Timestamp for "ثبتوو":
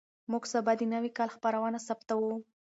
1.87-2.35